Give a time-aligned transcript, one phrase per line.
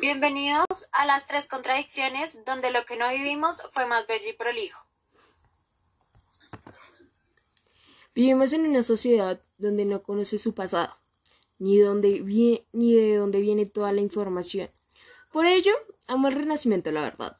[0.00, 4.86] Bienvenidos a las tres contradicciones donde lo que no vivimos fue más bello y prolijo.
[8.14, 10.96] Vivimos en una sociedad donde no conoce su pasado,
[11.58, 12.20] ni, donde
[12.72, 14.70] ni de dónde viene toda la información.
[15.32, 15.72] Por ello,
[16.06, 17.36] amo el renacimiento, la verdad.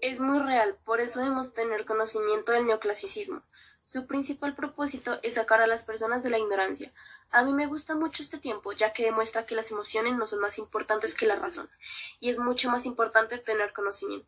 [0.00, 3.42] Es muy real, por eso debemos tener conocimiento del neoclasicismo.
[3.86, 6.90] Su principal propósito es sacar a las personas de la ignorancia.
[7.30, 10.40] A mí me gusta mucho este tiempo, ya que demuestra que las emociones no son
[10.40, 11.70] más importantes que la razón,
[12.18, 14.26] y es mucho más importante tener conocimiento.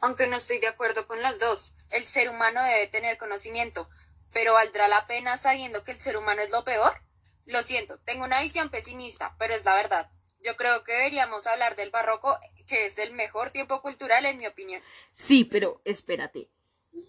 [0.00, 3.88] Aunque no estoy de acuerdo con las dos, el ser humano debe tener conocimiento,
[4.32, 7.00] pero ¿valdrá la pena sabiendo que el ser humano es lo peor?
[7.44, 10.10] Lo siento, tengo una visión pesimista, pero es la verdad.
[10.42, 14.46] Yo creo que deberíamos hablar del barroco, que es el mejor tiempo cultural en mi
[14.48, 14.82] opinión.
[15.14, 16.48] Sí, pero espérate.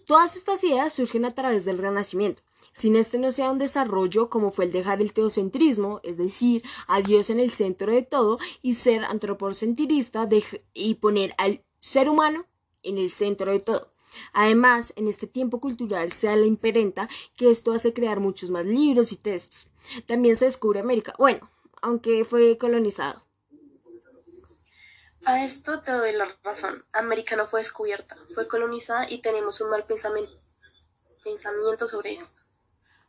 [0.06, 2.42] Todas estas ideas surgen a través del Renacimiento.
[2.72, 7.00] Sin este no sea un desarrollo como fue el dejar el teocentrismo, es decir, a
[7.00, 10.28] Dios en el centro de todo, y ser antropocentrista
[10.74, 12.46] y poner al ser humano
[12.82, 13.92] en el centro de todo.
[14.32, 18.64] Además, en este tiempo cultural se da la imperenta que esto hace crear muchos más
[18.64, 19.68] libros y textos.
[20.06, 21.50] También se descubre América, bueno,
[21.82, 23.27] aunque fue colonizado.
[25.24, 26.84] A esto te doy la razón.
[26.92, 30.32] América no fue descubierta, fue colonizada y tenemos un mal pensamiento,
[31.22, 32.40] pensamiento sobre esto.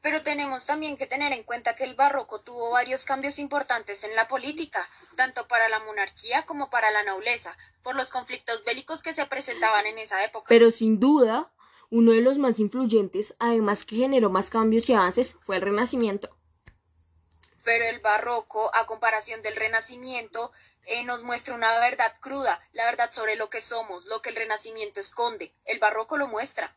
[0.02, 4.16] Pero tenemos también que tener en cuenta que el barroco tuvo varios cambios importantes en
[4.16, 9.14] la política, tanto para la monarquía como para la nobleza, por los conflictos bélicos que
[9.14, 10.46] se presentaban en esa época.
[10.48, 11.52] Pero sin duda,
[11.90, 16.30] uno de los más influyentes, además que generó más cambios y avances, fue el Renacimiento.
[17.66, 20.52] Pero el barroco, a comparación del Renacimiento,
[20.90, 24.36] eh, nos muestra una verdad cruda, la verdad sobre lo que somos, lo que el
[24.36, 25.54] Renacimiento esconde.
[25.66, 26.76] El barroco lo muestra.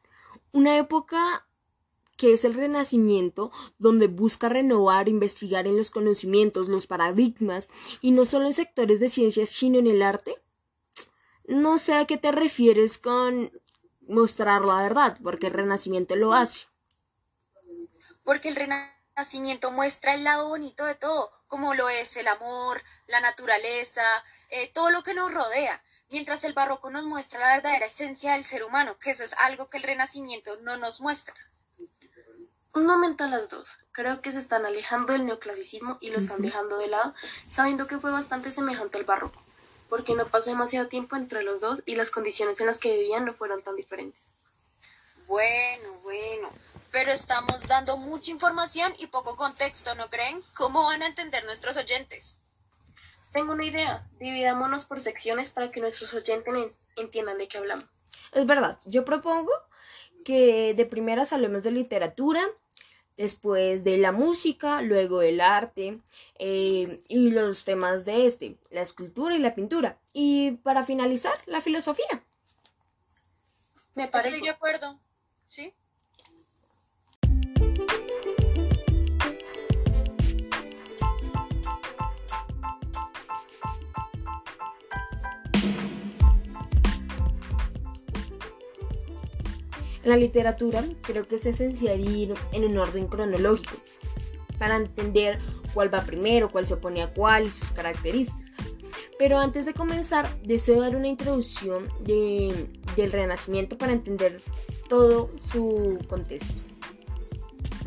[0.52, 1.46] Una época
[2.18, 7.70] que es el Renacimiento, donde busca renovar, investigar en los conocimientos, los paradigmas,
[8.02, 10.36] y no solo en sectores de ciencias, sino en el arte?
[11.46, 13.50] No sé a qué te refieres con
[14.02, 16.61] mostrar la verdad, porque el Renacimiento lo hace.
[18.24, 18.92] Porque el Renacimiento
[19.73, 24.02] muestra el lado bonito de todo, como lo es el amor, la naturaleza,
[24.48, 28.45] eh, todo lo que nos rodea mientras el barroco nos muestra la verdadera esencia del
[28.45, 31.34] ser humano, que eso es algo que el renacimiento no nos muestra.
[32.74, 33.78] Un momento a las dos.
[33.92, 37.14] Creo que se están alejando del neoclasicismo y lo están dejando de lado,
[37.50, 39.42] sabiendo que fue bastante semejante al barroco,
[39.89, 43.24] porque no pasó demasiado tiempo entre los dos y las condiciones en las que vivían
[43.24, 44.34] no fueron tan diferentes.
[45.27, 46.50] Bueno, bueno,
[46.92, 50.41] pero estamos dando mucha información y poco contexto, ¿no creen?
[50.55, 52.39] ¿Cómo van a entender nuestros oyentes?
[53.33, 54.07] Tengo una idea.
[54.20, 57.86] Dividámonos por secciones para que nuestros oyentes entiendan de qué hablamos.
[58.33, 58.79] Es verdad.
[58.85, 59.51] Yo propongo
[60.27, 62.47] que de primeras hablemos de literatura,
[63.17, 65.98] después de la música, luego del arte
[66.39, 69.97] eh, y los temas de este, la escultura y la pintura.
[70.13, 72.23] Y para finalizar, la filosofía.
[73.95, 74.36] Me parece.
[74.36, 74.98] Estoy de acuerdo.
[75.48, 75.73] ¿Sí?
[90.05, 93.77] La literatura creo que es esencial ir en un orden cronológico
[94.58, 95.39] para entender
[95.74, 98.73] cuál va primero, cuál se opone a cuál y sus características.
[99.18, 104.41] Pero antes de comenzar, deseo dar una introducción del Renacimiento para entender
[104.89, 106.61] todo su contexto.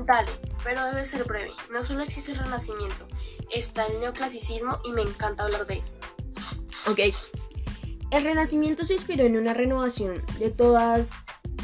[0.05, 0.31] Dale,
[0.63, 1.51] pero debe ser breve.
[1.71, 3.07] No solo existe el Renacimiento,
[3.53, 6.05] está el neoclasicismo y me encanta hablar de esto.
[6.89, 6.99] Ok.
[8.11, 11.13] El Renacimiento se inspiró en una renovación de todas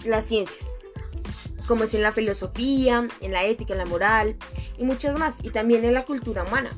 [0.06, 0.74] las ciencias,
[1.68, 4.36] como es en la filosofía, en la ética, en la moral
[4.78, 6.72] y muchas más, y también en la cultura humana.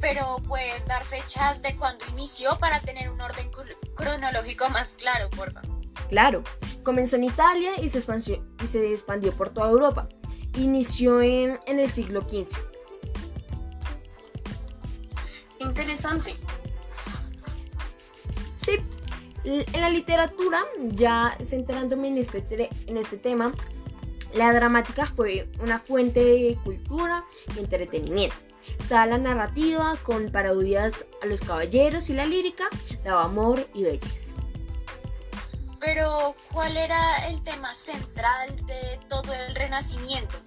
[0.00, 3.50] Pero puedes dar fechas de cuando inició para tener un orden
[3.94, 5.70] cronológico más claro, por favor.
[6.08, 6.44] Claro,
[6.82, 10.08] comenzó en Italia y se, expandió, y se expandió por toda Europa.
[10.56, 12.56] Inició en, en el siglo XV.
[15.58, 16.36] Interesante.
[18.64, 18.78] Sí,
[19.44, 23.52] en la literatura, ya centrándome en este, en este tema,
[24.34, 27.24] la dramática fue una fuente de cultura
[27.54, 28.36] y entretenimiento.
[28.78, 32.64] Estaba la narrativa con parodias a los caballeros y la lírica
[33.04, 34.30] daba amor y belleza.
[35.78, 40.38] Pero, ¿cuál era el tema central de todo el Renacimiento?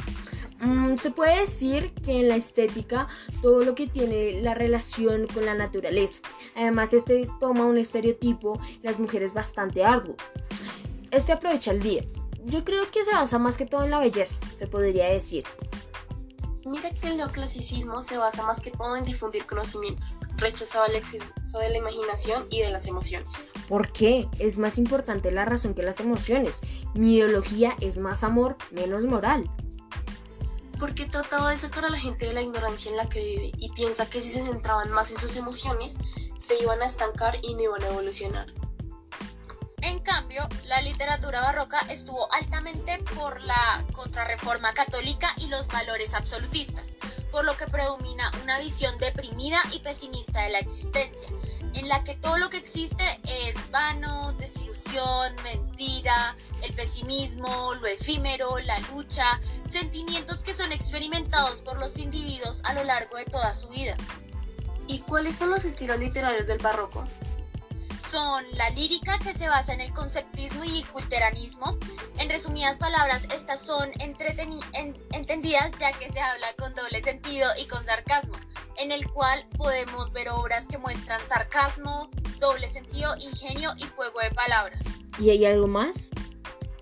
[0.61, 3.07] Mm, se puede decir que en la estética
[3.41, 6.19] todo lo que tiene la relación con la naturaleza.
[6.55, 10.15] Además, este toma un estereotipo las mujeres bastante arduo.
[11.11, 12.03] Este aprovecha el día.
[12.45, 15.43] yo creo que se basa más que todo en la belleza, se podría decir.
[16.65, 21.59] Mira que el neoclasicismo se basa más que todo en difundir conocimientos, rechazaba el exceso
[21.59, 23.27] de la imaginación y de las emociones.
[23.67, 24.27] ¿Por qué?
[24.39, 26.61] Es más importante la razón que las emociones.
[26.93, 29.49] Mi ideología es más amor, menos moral.
[30.79, 33.69] Porque trataba de sacar a la gente de la ignorancia en la que vive y
[33.69, 35.97] piensa que si se centraban más en sus emociones,
[36.37, 38.47] se iban a estancar y no iban a evolucionar.
[39.81, 46.87] En cambio, la literatura barroca estuvo altamente por la contrarreforma católica y los valores absolutistas,
[47.31, 51.29] por lo que predomina una visión deprimida y pesimista de la existencia,
[51.73, 56.35] en la que todo lo que existe es vano, desilusión, mentira,
[56.77, 63.17] pesimismo, lo efímero, la lucha, sentimientos que son experimentados por los individuos a lo largo
[63.17, 63.97] de toda su vida.
[64.87, 67.05] ¿Y cuáles son los estilos literarios del barroco?
[68.09, 71.77] son la lírica que se basa en el conceptismo y culteranismo.
[72.19, 73.91] En resumidas palabras, estas son
[75.11, 78.35] entendidas ya que se habla con doble sentido y con sarcasmo,
[78.77, 82.09] en el cual podemos ver obras que muestran sarcasmo,
[82.39, 84.79] doble sentido, ingenio y juego de palabras.
[85.19, 86.09] ¿Y hay algo más?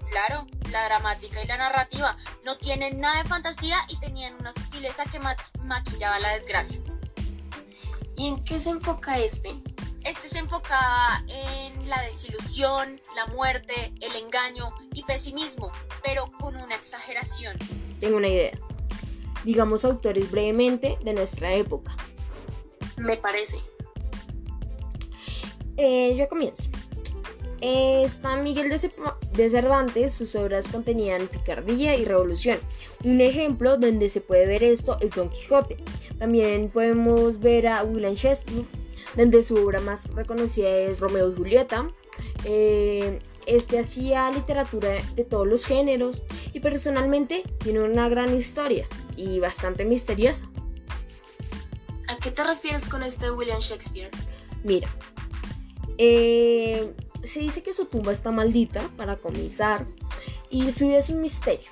[0.09, 5.03] Claro, la dramática y la narrativa no tienen nada de fantasía y tenían una sutileza
[5.05, 5.19] que
[5.63, 6.79] maquillaba la desgracia.
[8.17, 9.53] ¿Y en qué se enfoca este?
[10.03, 15.71] Este se enfocaba en la desilusión, la muerte, el engaño y pesimismo,
[16.03, 17.57] pero con una exageración.
[17.99, 18.51] Tengo una idea.
[19.43, 21.95] Digamos autores brevemente de nuestra época.
[22.97, 23.59] Me parece.
[25.77, 26.69] Eh, yo comienzo.
[27.65, 32.59] Está Miguel de Cervantes, sus obras contenían picardía y revolución.
[33.03, 35.77] Un ejemplo donde se puede ver esto es Don Quijote.
[36.19, 38.65] También podemos ver a William Shakespeare
[39.15, 41.87] donde su obra más reconocida es Romeo y Julieta.
[42.43, 46.23] Eh, este hacía literatura de todos los géneros
[46.53, 50.49] y personalmente tiene una gran historia y bastante misteriosa.
[52.07, 54.09] ¿A qué te refieres con este William Shakespeare?
[54.63, 54.89] Mira,
[55.97, 56.91] eh,
[57.25, 59.85] se dice que su tumba está maldita para comenzar
[60.49, 61.69] y su vida es un misterio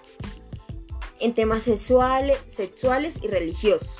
[1.19, 3.99] en temas sexuales, sexuales y religiosos.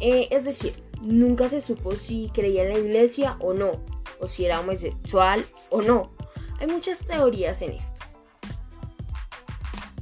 [0.00, 3.84] Eh, es decir, Nunca se supo si creía en la iglesia o no,
[4.18, 6.12] o si era homosexual o no.
[6.58, 8.00] Hay muchas teorías en esto.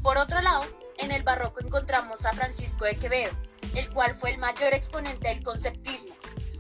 [0.03, 0.65] Por otro lado,
[0.99, 3.33] en el barroco encontramos a Francisco de Quevedo,
[3.75, 6.15] el cual fue el mayor exponente del conceptismo.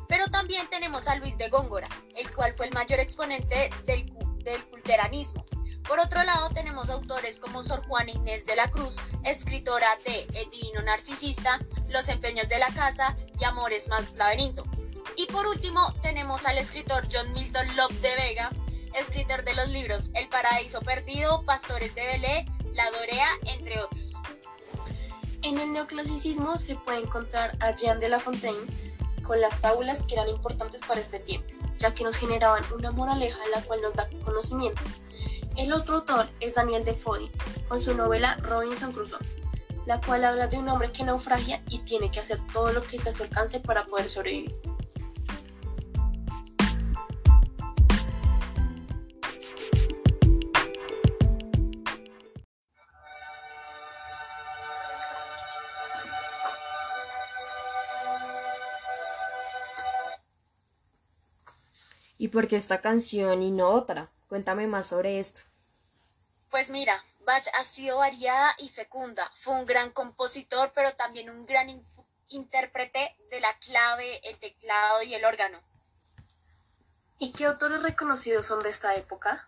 [0.06, 1.88] Pero también tenemos a Luis de Góngora,
[2.36, 4.04] cual fue el mayor exponente del,
[4.44, 5.44] del culteranismo.
[5.88, 10.50] Por otro lado, tenemos autores como Sor Juana Inés de la Cruz, escritora de El
[10.50, 14.64] Divino Narcisista, Los Empeños de la Casa y Amores más Laberinto.
[15.16, 18.50] Y por último, tenemos al escritor John Milton Love de Vega,
[18.94, 22.44] escritor de los libros El Paraíso Perdido, Pastores de Belé,
[22.74, 24.12] La Dorea, entre otros.
[25.42, 28.66] En el neoclasicismo se puede encontrar a Jean de La Fontaine
[29.22, 31.48] con las fábulas que eran importantes para este tiempo,
[31.78, 34.82] ya que nos generaban una moraleja la cual nos da conocimiento
[35.56, 37.30] el otro autor es Daniel Defoe,
[37.66, 39.18] con su novela Robinson Crusoe,
[39.86, 42.96] la cual habla de un hombre que naufragia y tiene que hacer todo lo que
[42.96, 44.54] está a su alcance para poder sobrevivir.
[62.26, 64.10] ¿Y por qué esta canción y no otra?
[64.28, 65.42] Cuéntame más sobre esto.
[66.50, 69.30] Pues mira, Bach ha sido variada y fecunda.
[69.36, 71.86] Fue un gran compositor, pero también un gran
[72.26, 75.62] intérprete de la clave, el teclado y el órgano.
[77.20, 79.40] ¿Y qué autores reconocidos son de esta época?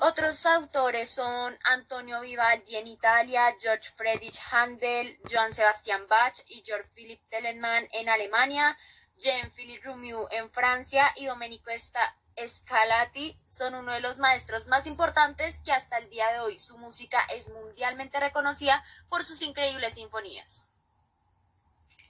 [0.00, 6.86] Otros autores son Antonio Vivaldi en Italia, George Friedrich Handel, Johann Sebastian Bach y Georg
[6.92, 8.76] Philipp Telemann en Alemania,
[9.18, 15.60] Jean-Philippe Rumieux en Francia y Domenico Esta Scalati son uno de los maestros más importantes
[15.64, 20.68] que hasta el día de hoy su música es mundialmente reconocida por sus increíbles sinfonías.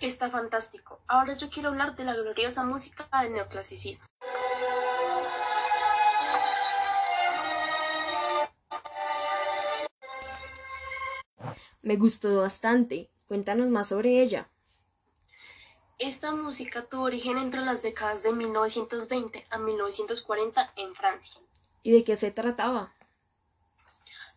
[0.01, 1.01] Está fantástico.
[1.09, 4.05] Ahora yo quiero hablar de la gloriosa música del neoclasicismo.
[11.83, 13.09] Me gustó bastante.
[13.27, 14.49] Cuéntanos más sobre ella.
[15.99, 21.41] Esta música tuvo origen entre las décadas de 1920 a 1940 en Francia.
[21.83, 22.95] ¿Y de qué se trataba?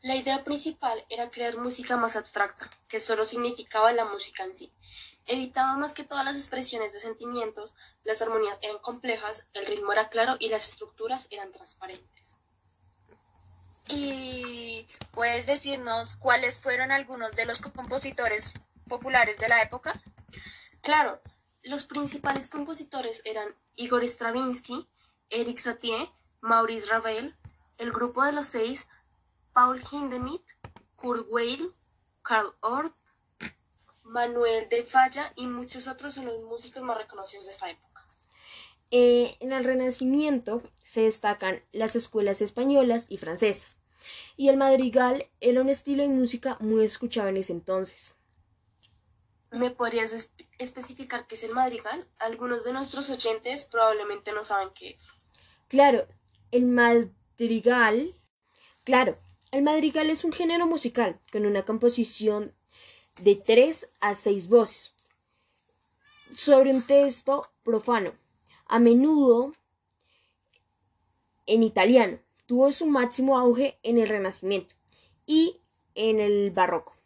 [0.02, 4.72] La idea principal era crear música más abstracta, que solo significaba la música en sí.
[5.28, 7.76] Evitaba más que todas las expresiones de sentimientos,
[8.06, 12.38] las armonías eran complejas, el ritmo era claro y las estructuras eran transparentes.
[13.88, 18.54] ¿Y puedes decirnos cuáles fueron algunos de los compositores
[18.88, 20.02] populares de la época?
[20.82, 21.20] Claro,
[21.64, 24.88] los principales compositores eran Igor Stravinsky,
[25.30, 26.10] Eric Satie,
[26.42, 27.34] Maurice Ravel,
[27.78, 28.88] el grupo de los seis,
[29.54, 30.46] Paul Hindemith,
[30.96, 31.72] Kurt Weill,
[32.24, 32.94] Karl Orff,
[34.04, 38.02] Manuel de Falla y muchos otros son los músicos más reconocidos de esta época.
[38.92, 43.78] Eh, en el Renacimiento se destacan las escuelas españolas y francesas,
[44.36, 48.18] y el madrigal era un estilo de música muy escuchado en ese entonces.
[49.52, 52.08] ¿Me podrías especificar qué es el madrigal?
[52.20, 55.10] Algunos de nuestros oyentes probablemente no saben qué es.
[55.68, 56.08] Claro,
[56.52, 58.16] el madrigal,
[58.86, 59.18] claro,
[59.52, 62.56] el madrigal es un género musical con una composición
[63.24, 64.96] de tres a seis voces
[66.34, 68.14] sobre un texto profano,
[68.68, 69.54] a menudo
[71.46, 72.20] en italiano.
[72.46, 74.74] Tuvo su máximo auge en el Renacimiento
[75.26, 75.58] y
[75.96, 77.01] en el Barroco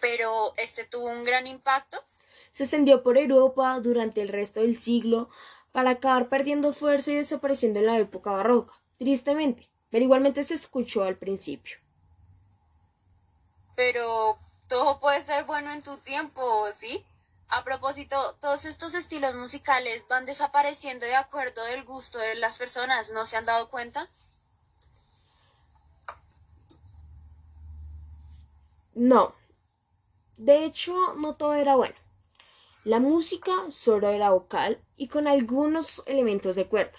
[0.00, 2.02] pero este tuvo un gran impacto.
[2.50, 5.28] Se extendió por Europa durante el resto del siglo
[5.72, 11.04] para acabar perdiendo fuerza y desapareciendo en la época barroca, tristemente, pero igualmente se escuchó
[11.04, 11.78] al principio.
[13.76, 14.38] Pero
[14.68, 17.04] todo puede ser bueno en tu tiempo, ¿sí?
[17.48, 23.10] A propósito, todos estos estilos musicales van desapareciendo de acuerdo del gusto de las personas,
[23.10, 24.08] ¿no se han dado cuenta?
[28.94, 29.32] No,
[30.40, 31.94] de hecho, no todo era bueno.
[32.84, 36.98] La música solo era vocal y con algunos elementos de cuerda.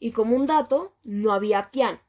[0.00, 2.00] Y como un dato, no había piano.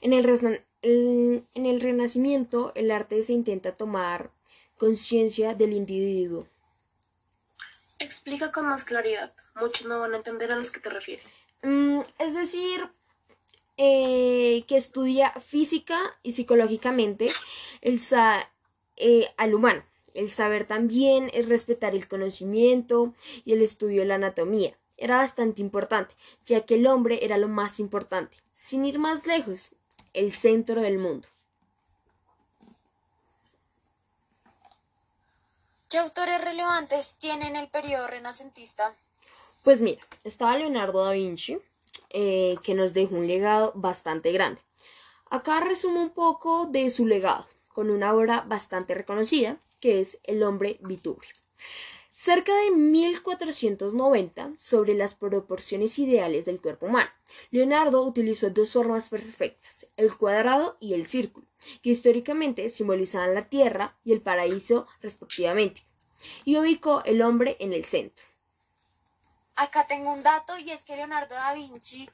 [0.00, 4.30] En el, en el Renacimiento, el arte se intenta tomar
[4.76, 6.48] conciencia del individuo.
[8.00, 9.32] Explica con más claridad.
[9.60, 11.38] Muchos no van a entender a los que te refieres.
[11.62, 12.90] Mm, es decir,
[13.76, 17.28] eh, que estudia física y psicológicamente
[17.82, 18.00] el
[18.96, 19.84] eh, al humano.
[20.14, 23.12] El saber también es respetar el conocimiento
[23.44, 24.78] y el estudio de la anatomía.
[24.96, 26.14] Era bastante importante,
[26.46, 28.38] ya que el hombre era lo más importante.
[28.50, 29.72] Sin ir más lejos,
[30.14, 31.28] el centro del mundo.
[35.90, 38.92] ¿Qué autores relevantes tienen el periodo renacentista?
[39.62, 41.58] Pues mira, estaba Leonardo da Vinci,
[42.18, 44.62] eh, que nos dejó un legado bastante grande.
[45.28, 50.42] Acá resumo un poco de su legado, con una obra bastante reconocida, que es El
[50.42, 51.28] hombre vitubio.
[52.14, 57.10] Cerca de 1490, sobre las proporciones ideales del cuerpo humano,
[57.50, 61.46] Leonardo utilizó dos formas perfectas, el cuadrado y el círculo,
[61.82, 65.82] que históricamente simbolizaban la tierra y el paraíso respectivamente,
[66.46, 68.24] y ubicó el hombre en el centro.
[69.56, 72.08] Acá tengo un dato y es que Leonardo da Vinci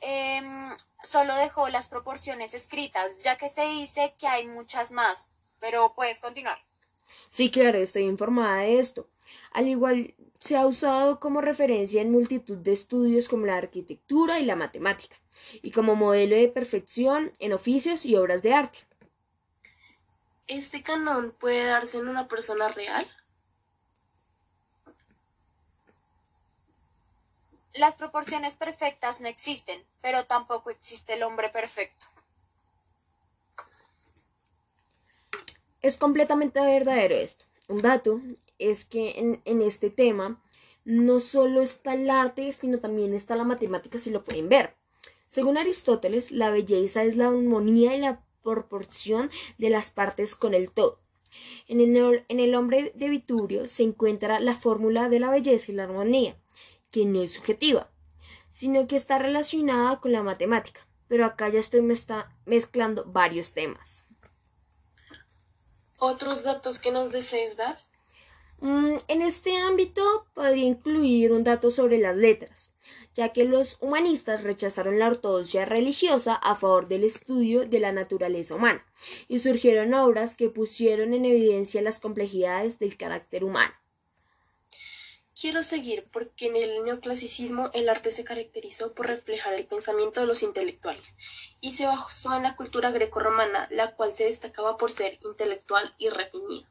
[0.00, 0.70] em,
[1.02, 5.30] solo dejó las proporciones escritas, ya que se dice que hay muchas más.
[5.60, 6.58] Pero puedes continuar.
[7.28, 9.08] Sí, claro, estoy informada de esto.
[9.52, 14.44] Al igual se ha usado como referencia en multitud de estudios como la arquitectura y
[14.44, 15.16] la matemática,
[15.62, 18.86] y como modelo de perfección en oficios y obras de arte.
[20.46, 23.06] ¿Este canon puede darse en una persona real?
[27.78, 32.06] Las proporciones perfectas no existen, pero tampoco existe el hombre perfecto.
[35.80, 37.44] Es completamente verdadero esto.
[37.68, 38.20] Un dato
[38.58, 40.42] es que en, este tema
[40.84, 44.74] no solo está el arte, sino también está la matemática, si lo pueden ver.
[45.28, 50.72] Según Aristóteles, la belleza es la armonía y la proporción de las partes con el
[50.72, 50.98] todo.
[51.68, 55.76] En el, en el hombre de Vitubio se encuentra la fórmula de la belleza y
[55.76, 56.36] la armonía
[56.90, 57.90] que no es subjetiva,
[58.50, 60.86] sino que está relacionada con la matemática.
[61.08, 61.80] Pero acá ya estoy
[62.44, 64.04] mezclando varios temas.
[65.98, 67.76] ¿Otros datos que nos desees dar?
[68.60, 72.72] Mm, en este ámbito podría incluir un dato sobre las letras,
[73.14, 78.56] ya que los humanistas rechazaron la ortodoxia religiosa a favor del estudio de la naturaleza
[78.56, 78.84] humana,
[79.28, 83.72] y surgieron obras que pusieron en evidencia las complejidades del carácter humano.
[85.40, 90.26] Quiero seguir porque en el neoclasicismo el arte se caracterizó por reflejar el pensamiento de
[90.26, 91.14] los intelectuales
[91.60, 96.08] y se basó en la cultura grecorromana, la cual se destacaba por ser intelectual y
[96.08, 96.66] refinida.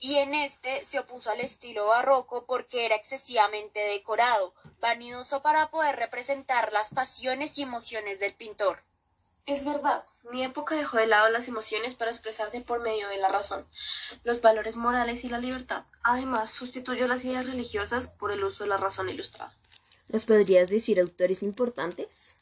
[0.00, 5.96] Y en este se opuso al estilo barroco porque era excesivamente decorado, vanidoso para poder
[5.96, 8.82] representar las pasiones y emociones del pintor.
[9.46, 13.28] Es verdad, mi época dejó de lado las emociones para expresarse por medio de la
[13.28, 13.64] razón,
[14.24, 15.84] los valores morales y la libertad.
[16.04, 19.52] Además, sustituyó las ideas religiosas por el uso de la razón ilustrada.
[20.08, 22.36] ¿Nos podrías decir autores importantes?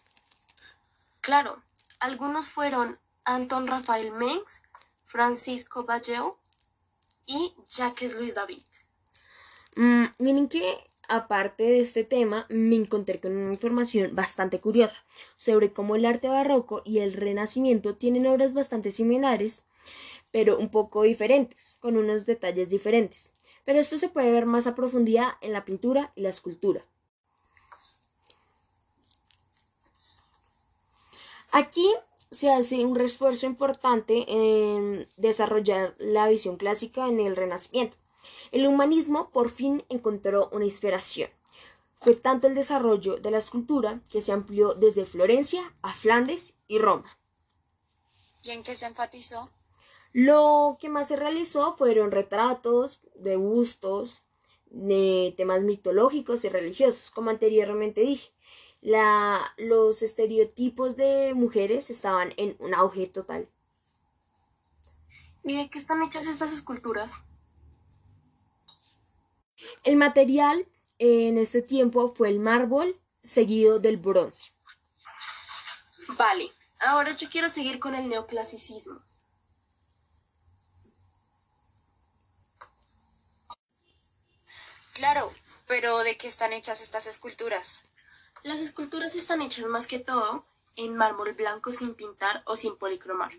[1.21, 1.63] Claro,
[2.01, 4.63] algunos fueron Anton Rafael Mengs,
[5.05, 6.37] Francisco Balleo
[7.27, 8.63] y Jacques Louis David.
[9.77, 14.97] Mm, miren que aparte de este tema, me encontré con una información bastante curiosa
[15.37, 19.65] sobre cómo el arte barroco y el renacimiento tienen obras bastante similares,
[20.31, 23.31] pero un poco diferentes, con unos detalles diferentes.
[23.65, 26.87] Pero esto se puede ver más a profundidad en la pintura y la escultura.
[31.53, 31.93] Aquí
[32.31, 37.97] se hace un esfuerzo importante en desarrollar la visión clásica en el Renacimiento.
[38.51, 41.31] El humanismo por fin encontró una inspiración.
[41.95, 46.79] Fue tanto el desarrollo de la escultura que se amplió desde Florencia a Flandes y
[46.79, 47.19] Roma.
[48.43, 49.51] ¿Y en qué se enfatizó?
[50.13, 54.25] Lo que más se realizó fueron retratos de bustos,
[54.67, 58.33] de temas mitológicos y religiosos, como anteriormente dije.
[58.81, 63.47] La, los estereotipos de mujeres estaban en un auge total.
[65.45, 67.23] ¿Y de qué están hechas estas esculturas?
[69.83, 70.67] El material
[70.99, 74.51] en este tiempo fue el mármol seguido del bronce.
[76.19, 79.01] Vale, ahora yo quiero seguir con el neoclasicismo.
[84.93, 85.33] Claro,
[85.67, 87.85] pero ¿de qué están hechas estas esculturas?
[88.43, 90.45] Las esculturas están hechas más que todo
[90.77, 93.33] en mármol blanco sin pintar o sin policromar.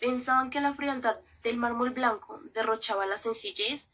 [0.00, 3.86] Pensaban que la frialdad del mármol blanco derrochaba la sencillez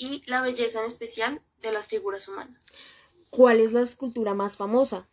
[0.00, 2.58] y la belleza en especial de las figuras humanas.
[3.28, 5.06] ¿Cuál es la escultura más famosa?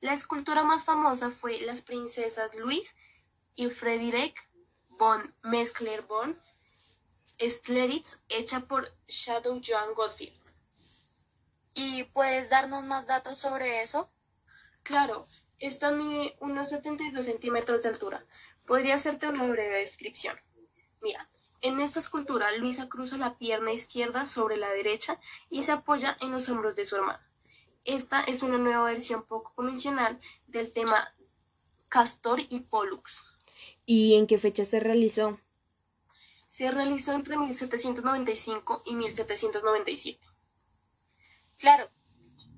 [0.00, 2.94] La escultura más famosa fue las princesas Louise
[3.56, 4.48] y Frederick
[4.90, 6.38] von Mesclerborn
[7.40, 10.32] Stleritz, hecha por Shadow Joan Gottlieb.
[11.74, 14.08] ¿Y puedes darnos más datos sobre eso?
[14.84, 15.26] Claro,
[15.58, 18.22] esta mide unos 72 centímetros de altura.
[18.68, 20.38] Podría hacerte una breve descripción.
[21.02, 21.28] Mira,
[21.62, 25.18] en esta escultura, Luisa cruza la pierna izquierda sobre la derecha
[25.50, 27.20] y se apoya en los hombros de su hermana.
[27.84, 31.12] Esta es una nueva versión poco convencional del tema
[31.88, 33.22] Castor y Pollux.
[33.86, 35.40] ¿Y en qué fecha se realizó?
[36.46, 40.20] Se realizó entre 1795 y 1797.
[41.58, 41.88] Claro,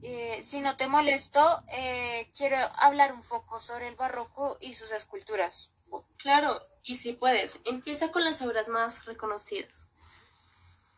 [0.02, 4.92] eh, si no te molesto, eh, quiero hablar un poco sobre el barroco y sus
[4.92, 5.72] esculturas.
[6.18, 9.88] Claro, y si puedes, empieza con las obras más reconocidas.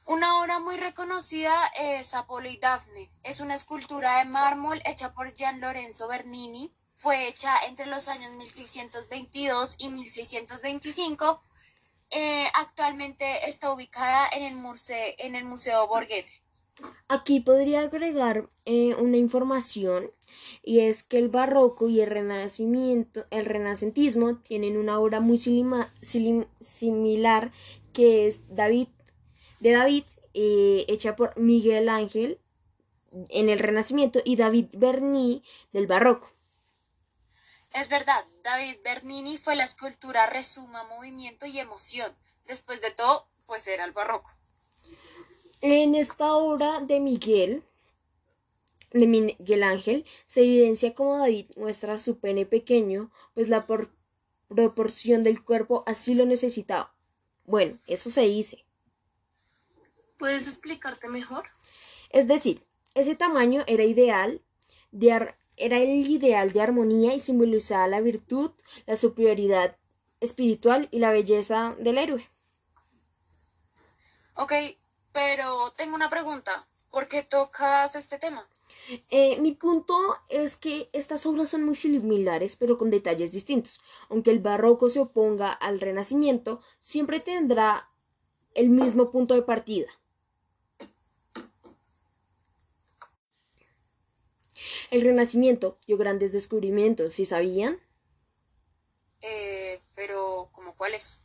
[0.07, 3.09] Una obra muy reconocida es Apolo y Dafne.
[3.23, 6.70] Es una escultura de mármol hecha por Gian Lorenzo Bernini.
[6.97, 11.42] Fue hecha entre los años 1622 y 1625.
[12.11, 16.42] Eh, actualmente está ubicada en el, museo, en el Museo Borghese.
[17.09, 20.11] Aquí podría agregar eh, una información
[20.62, 25.38] y es que el barroco y el renacimiento, el renacentismo tienen una obra muy
[26.61, 27.53] similar
[27.92, 28.88] que es David
[29.61, 32.38] de David eh, hecha por Miguel Ángel
[33.31, 35.42] en el Renacimiento y David Bernini
[35.73, 36.31] del barroco.
[37.73, 42.14] Es verdad, David Bernini fue la escultura resuma movimiento y emoción.
[42.47, 44.31] Después de todo, pues era el barroco.
[45.61, 47.64] En esta obra de Miguel
[48.95, 53.67] de Miguel Ángel se evidencia como David muestra su pene pequeño, pues la
[54.49, 56.95] proporción del cuerpo así lo necesitaba.
[57.45, 58.65] Bueno, eso se dice.
[60.17, 61.45] ¿Puedes explicarte mejor?
[62.11, 64.41] Es decir, ese tamaño era ideal
[64.93, 68.53] de era el ideal de armonía y simbolizaba la virtud,
[68.87, 69.77] la superioridad
[70.21, 72.31] espiritual y la belleza del héroe.
[74.37, 74.53] Ok,
[75.13, 76.67] pero tengo una pregunta.
[76.91, 78.49] ¿Por qué tocas este tema?
[79.11, 79.97] Eh, mi punto
[80.29, 83.81] es que estas obras son muy similares, pero con detalles distintos.
[84.09, 87.91] Aunque el barroco se oponga al renacimiento, siempre tendrá
[88.55, 89.87] el mismo punto de partida.
[94.91, 97.81] El renacimiento dio grandes descubrimientos, ¿sí sabían?
[99.23, 101.19] Eh, pero, ¿cómo cuáles?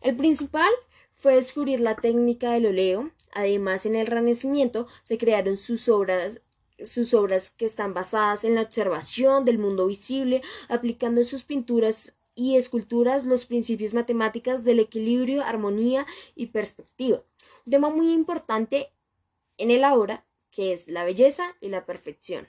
[0.00, 0.70] El principal
[1.14, 3.10] fue descubrir la técnica del óleo.
[3.32, 6.40] Además, en el Renacimiento se crearon sus obras
[6.84, 12.14] sus obras que están basadas en la observación del mundo visible, aplicando en sus pinturas
[12.34, 17.22] y esculturas los principios matemáticos del equilibrio, armonía y perspectiva.
[17.66, 18.92] Un tema muy importante
[19.56, 22.48] en el ahora, que es la belleza y la perfección.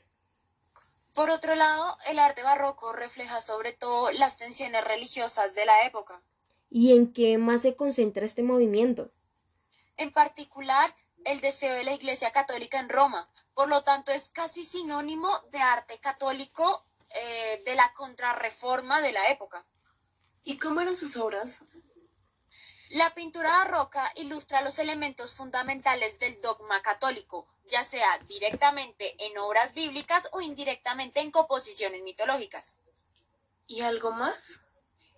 [1.16, 6.22] Por otro lado, el arte barroco refleja sobre todo las tensiones religiosas de la época.
[6.70, 9.12] ¿Y en qué más se concentra este movimiento?
[9.98, 10.94] En particular,
[11.26, 13.30] el deseo de la Iglesia Católica en Roma.
[13.60, 19.32] Por lo tanto, es casi sinónimo de arte católico eh, de la contrarreforma de la
[19.32, 19.66] época.
[20.46, 21.60] ¿Y cómo eran sus obras?
[22.88, 29.74] La pintura barroca ilustra los elementos fundamentales del dogma católico, ya sea directamente en obras
[29.74, 32.78] bíblicas o indirectamente en composiciones mitológicas.
[33.68, 34.62] ¿Y algo más?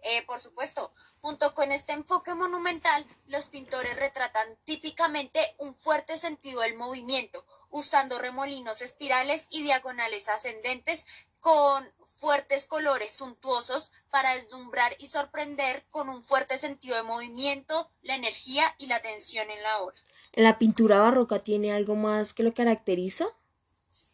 [0.02, 6.62] Eh, por supuesto, junto con este enfoque monumental, los pintores retratan típicamente un fuerte sentido
[6.62, 11.06] del movimiento, usando remolinos espirales y diagonales ascendentes
[11.40, 18.16] con fuertes colores suntuosos para deslumbrar y sorprender con un fuerte sentido de movimiento, la
[18.16, 19.98] energía y la tensión en la obra.
[20.34, 23.26] ¿La pintura barroca tiene algo más que lo caracteriza?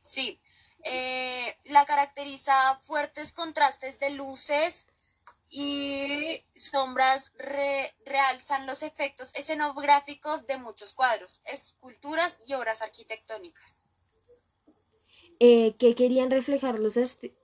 [0.01, 0.39] Sí,
[0.85, 4.86] eh, la caracteriza fuertes contrastes de luces
[5.49, 7.31] y sombras
[8.05, 13.83] realzan los efectos escenográficos de muchos cuadros, esculturas y obras arquitectónicas.
[15.39, 16.95] Eh, ¿Qué querían reflejar los,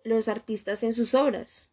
[0.03, 1.69] los artistas en sus obras?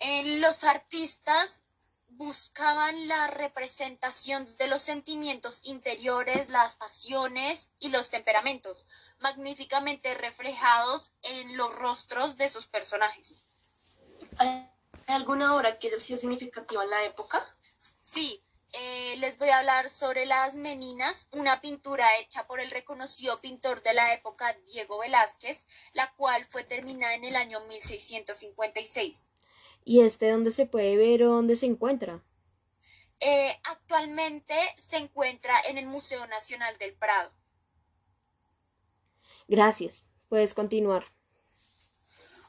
[0.00, 1.62] Eh, los artistas
[2.08, 8.86] buscaban la representación de los sentimientos interiores, las pasiones y los temperamentos,
[9.18, 13.46] magníficamente reflejados en los rostros de sus personajes.
[15.06, 17.44] ¿Hay alguna obra que haya sido significativa en la época?
[18.02, 23.36] Sí, eh, les voy a hablar sobre las Meninas, una pintura hecha por el reconocido
[23.36, 29.30] pintor de la época Diego Velázquez, la cual fue terminada en el año 1656.
[29.84, 32.22] ¿Y este dónde se puede ver o dónde se encuentra?
[33.20, 37.32] Eh, actualmente se encuentra en el Museo Nacional del Prado.
[39.46, 40.06] Gracias.
[40.28, 41.04] Puedes continuar.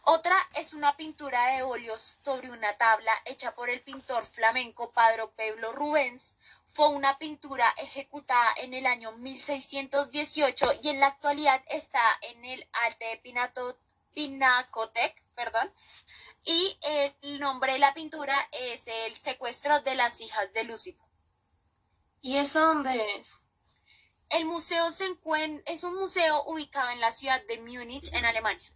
[0.07, 5.23] Otra es una pintura de óleos sobre una tabla hecha por el pintor flamenco Padre
[5.35, 6.35] Pablo Rubens.
[6.67, 12.69] Fue una pintura ejecutada en el año 1618 y en la actualidad está en el
[12.83, 13.81] Alte de
[14.13, 15.73] Pinacotec, perdón,
[16.43, 16.77] y
[17.23, 21.09] el nombre de la pintura es El secuestro de las hijas de Lucifer.
[22.21, 23.41] ¿Y eso dónde es?
[24.29, 28.71] El museo se encuentra, es un museo ubicado en la ciudad de Múnich, en Alemania.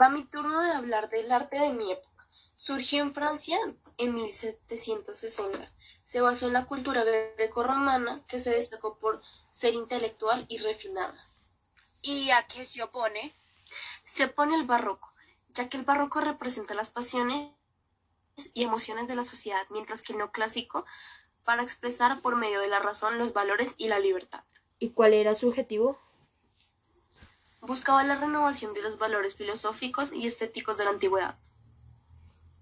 [0.00, 2.26] Va mi turno de hablar del arte de mi época.
[2.56, 3.58] Surgió en Francia
[3.98, 5.70] en 1760.
[6.04, 7.04] Se basó en la cultura
[7.36, 11.14] greco-romana que se destacó por ser intelectual y refinada.
[12.02, 13.34] ¿Y a qué se opone?
[14.04, 15.14] Se opone el barroco
[15.54, 17.52] ya que el barroco representa las pasiones
[18.54, 20.84] y emociones de la sociedad, mientras que el neoclásico
[21.44, 24.42] para expresar por medio de la razón los valores y la libertad.
[24.78, 25.98] ¿Y cuál era su objetivo?
[27.66, 31.34] Buscaba la renovación de los valores filosóficos y estéticos de la antigüedad.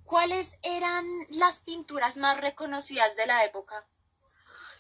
[0.05, 3.85] ¿Cuáles eran las pinturas más reconocidas de la época?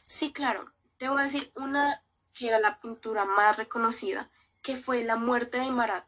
[0.05, 0.65] Sí, claro.
[0.99, 2.01] Te voy a decir una
[2.35, 4.29] que era la pintura más reconocida,
[4.63, 6.07] que fue La muerte de Marat,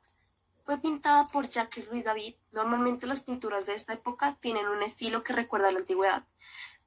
[0.64, 2.36] fue pintada por Jacques Louis David.
[2.52, 6.22] Normalmente las pinturas de esta época tienen un estilo que recuerda a la antigüedad,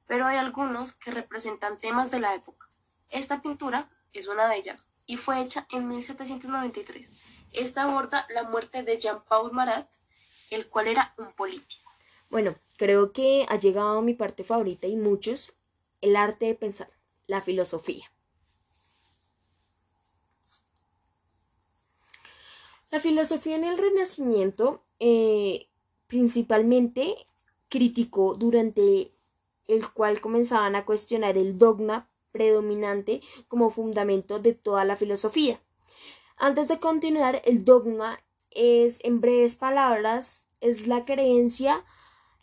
[0.06, 2.66] pero hay algunos que representan temas de la época.
[3.10, 7.12] Esta pintura es una de ellas y fue hecha en 1793.
[7.54, 9.88] Esta aborda la muerte de Jean-Paul Marat,
[10.50, 11.90] el cual era un político.
[12.30, 15.54] Bueno, creo que ha llegado mi parte favorita y muchos,
[16.02, 16.90] el arte de pensar,
[17.26, 18.04] la filosofía.
[22.90, 25.68] La filosofía en el Renacimiento eh,
[26.06, 27.26] principalmente
[27.70, 29.14] criticó durante
[29.66, 35.60] el cual comenzaban a cuestionar el dogma predominante como fundamento de toda la filosofía.
[36.36, 38.22] Antes de continuar, el dogma
[38.52, 41.84] es, en breves palabras, es la creencia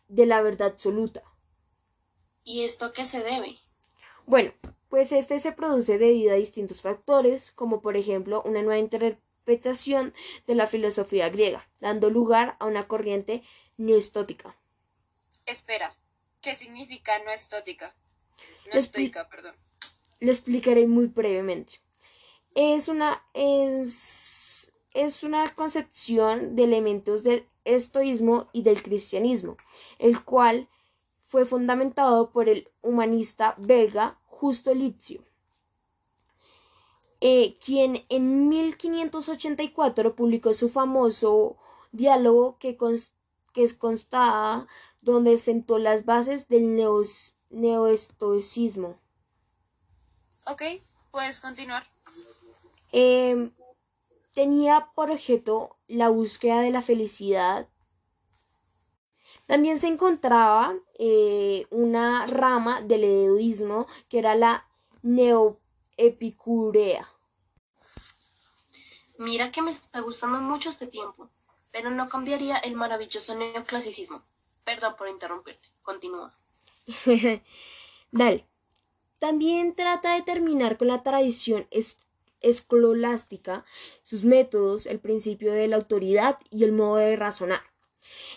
[0.10, 1.24] de la verdad absoluta.
[2.44, 3.58] ¿Y esto qué se debe?
[4.26, 4.52] Bueno,
[4.90, 10.14] pues este se produce debido a distintos factores, como por ejemplo una nueva interpretación
[10.46, 13.44] de la filosofía griega, dando lugar a una corriente
[13.78, 14.58] noestótica.
[15.46, 15.96] Espera,
[16.42, 17.96] ¿qué significa noestótica?
[18.74, 19.56] Noestótica, perdón.
[20.26, 21.74] Lo explicaré muy brevemente.
[22.56, 29.56] Es una, es, es una concepción de elementos del estoísmo y del cristianismo,
[30.00, 30.68] el cual
[31.22, 35.22] fue fundamentado por el humanista belga Justo Lipsio.
[37.22, 41.58] Eh, quien en 1584 publicó su famoso
[41.92, 42.76] diálogo que,
[43.54, 44.66] que constaba
[45.04, 46.76] donde sentó las bases del
[47.52, 49.05] neoestoicismo.
[50.46, 50.62] Ok,
[51.12, 51.84] puedes continuar.
[52.92, 53.52] Em,
[54.34, 57.68] tenía por objeto la búsqueda de la felicidad.
[59.48, 64.68] También se encontraba eh, una rama del edoísmo que era la
[65.02, 67.10] neoepicurea.
[69.18, 71.30] Mira que me está gustando mucho este tiempo,
[71.72, 74.22] pero no cambiaría el maravilloso neoclasicismo.
[74.64, 75.68] Perdón por interrumpirte.
[75.84, 76.34] Continúa.
[78.12, 78.46] Dale.
[79.20, 81.68] También trata de terminar con la tradición
[82.42, 83.66] escolástica,
[84.02, 87.62] sus métodos, el principio de la autoridad y el modo de razonar.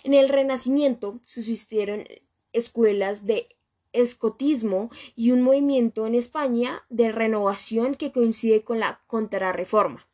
[0.03, 2.05] En el Renacimiento subsistieron
[2.53, 3.55] escuelas de
[3.91, 10.07] escotismo y un movimiento en España de renovación que coincide con la contrarreforma.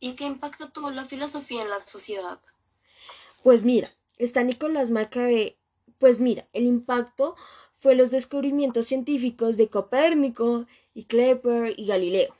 [0.00, 2.38] ¿Y qué impacto tuvo la filosofía en la sociedad?
[3.42, 5.56] Pues mira, está Nicolás Macabe.
[5.98, 7.36] Pues mira, el impacto
[7.84, 12.34] fue los descubrimientos científicos de Copérnico y Kepler y Galileo.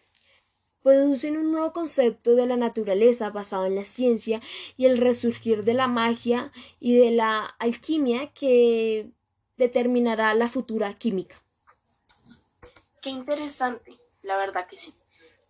[0.83, 4.41] Producen un nuevo concepto de la naturaleza basado en la ciencia
[4.79, 9.11] y el resurgir de la magia y de la alquimia que
[9.59, 11.43] determinará la futura química.
[13.03, 14.95] Qué interesante, la verdad que sí.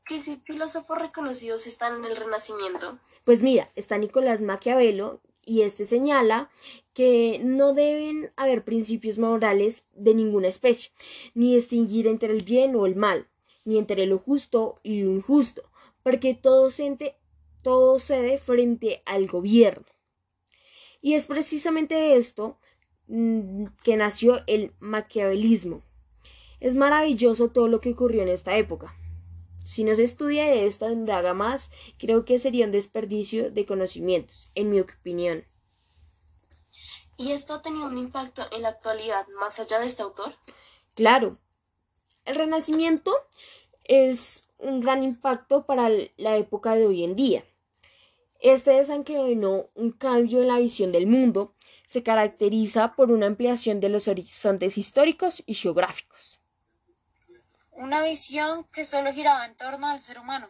[0.04, 2.98] ¿Qué si filósofos reconocidos están en el Renacimiento?
[3.24, 6.50] Pues mira, está Nicolás Maquiavelo, y este señala
[6.94, 10.92] que no deben haber principios morales de ninguna especie,
[11.34, 13.28] ni distinguir entre el bien o el mal,
[13.64, 15.62] ni entre lo justo y lo injusto,
[16.02, 16.68] porque todo,
[17.62, 19.86] todo cede frente al gobierno.
[21.02, 22.58] Y es precisamente esto
[23.08, 25.82] mm, que nació el maquiavelismo.
[26.60, 28.96] Es maravilloso todo lo que ocurrió en esta época.
[29.64, 34.50] Si no se estudia de esta haga más, creo que sería un desperdicio de conocimientos,
[34.54, 35.44] en mi opinión.
[37.16, 40.34] ¿Y esto ha tenido un impacto en la actualidad más allá de este autor?
[40.94, 41.38] Claro.
[42.24, 43.14] El Renacimiento
[43.84, 47.44] es un gran impacto para la época de hoy en día.
[48.40, 51.54] Este desencadenó un cambio en la visión del mundo,
[51.86, 56.40] se caracteriza por una ampliación de los horizontes históricos y geográficos.
[57.72, 60.48] Una visión que solo giraba en torno al ser humano.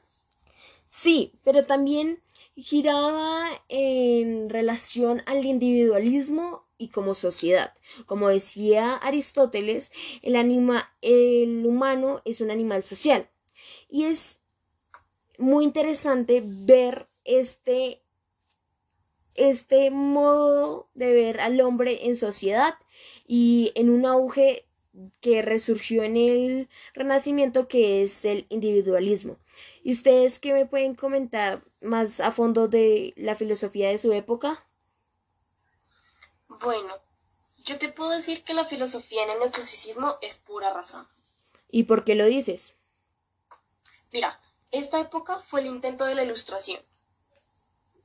[0.88, 2.22] Sí, pero también
[2.56, 7.74] giraba en relación al individualismo y como sociedad.
[8.06, 13.28] Como decía Aristóteles, el, anima, el humano es un animal social.
[13.88, 14.40] Y es
[15.38, 18.02] muy interesante ver este,
[19.34, 22.74] este modo de ver al hombre en sociedad
[23.26, 24.66] y en un auge
[25.20, 29.38] que resurgió en el Renacimiento, que es el individualismo.
[29.84, 34.66] ¿Y ustedes qué me pueden comentar más a fondo de la filosofía de su época?
[36.62, 36.90] Bueno,
[37.66, 41.06] yo te puedo decir que la filosofía en el neoclasicismo es pura razón.
[41.70, 42.76] ¿Y por qué lo dices?
[44.10, 46.80] Mira, esta época fue el intento de la ilustración.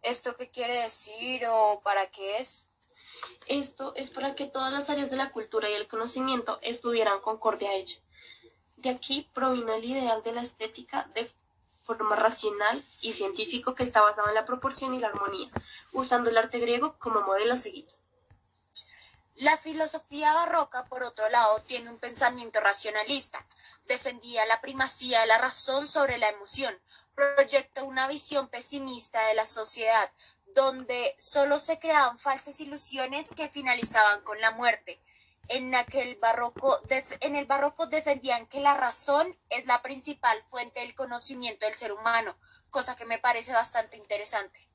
[0.01, 2.65] ¿Esto qué quiere decir o para qué es?
[3.47, 7.69] Esto es para que todas las áreas de la cultura y el conocimiento estuvieran concorde
[7.69, 7.95] a ella.
[8.75, 11.29] De aquí provino el ideal de la estética de
[11.89, 15.49] forma racional y científico que está basado en la proporción y la armonía,
[15.91, 17.87] usando el arte griego como modelo a seguir.
[19.37, 23.43] La filosofía barroca, por otro lado, tiene un pensamiento racionalista.
[23.87, 26.79] Defendía la primacía de la razón sobre la emoción.
[27.15, 30.11] Proyecta una visión pesimista de la sociedad,
[30.53, 35.01] donde solo se creaban falsas ilusiones que finalizaban con la muerte.
[35.49, 40.95] En, aquel barroco, en el barroco defendían que la razón es la principal fuente del
[40.95, 42.37] conocimiento del ser humano,
[42.69, 44.69] cosa que me parece bastante interesante.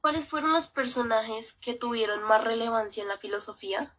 [0.00, 3.90] ¿Cuáles fueron los personajes que tuvieron más relevancia en la filosofía?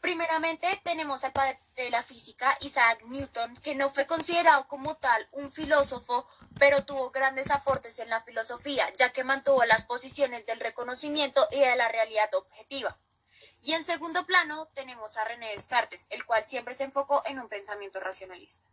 [0.00, 5.28] Primeramente tenemos al padre de la física, Isaac Newton, que no fue considerado como tal
[5.32, 6.26] un filósofo,
[6.60, 11.58] pero tuvo grandes aportes en la filosofía, ya que mantuvo las posiciones del reconocimiento y
[11.58, 12.96] de la realidad objetiva.
[13.62, 17.48] Y en segundo plano tenemos a René Descartes, el cual siempre se enfocó en un
[17.48, 18.64] pensamiento racionalista.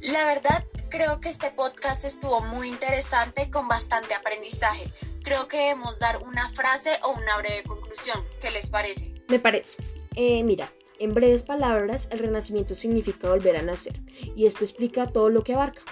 [0.00, 4.90] La verdad, creo que este podcast estuvo muy interesante con bastante aprendizaje.
[5.22, 8.24] Creo que debemos dar una frase o una breve conclusión.
[8.40, 9.12] ¿Qué les parece?
[9.28, 9.76] Me parece.
[10.16, 14.00] Eh, mira, en breves palabras, el renacimiento significa volver a nacer,
[14.36, 15.82] y esto explica todo lo que abarca.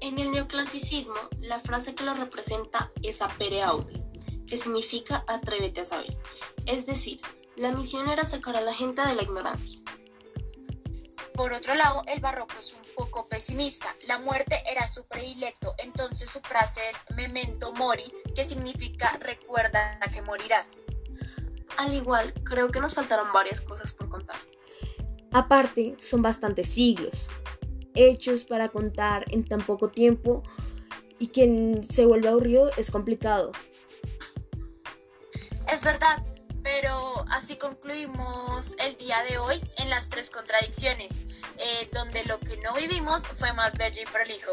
[0.00, 3.92] En el neoclasicismo, la frase que lo representa es apere aude,
[4.46, 6.14] que significa atrévete a saber.
[6.66, 7.20] Es decir,
[7.56, 9.80] la misión era sacar a la gente de la ignorancia.
[11.34, 13.86] Por otro lado, el barroco es un poco pesimista.
[14.06, 18.04] La muerte era su predilecto, entonces su frase es memento mori,
[18.36, 20.82] que significa recuerda que morirás.
[21.76, 24.36] Al igual, creo que nos faltaron varias cosas por contar.
[25.32, 27.26] Aparte, son bastantes siglos,
[27.94, 30.42] hechos para contar en tan poco tiempo
[31.18, 33.52] y quien se vuelve aburrido es complicado.
[35.72, 36.22] Es verdad,
[36.62, 41.24] pero así concluimos el día de hoy en las tres contradicciones,
[41.58, 44.52] eh, donde lo que no vivimos fue más bello y prolijo.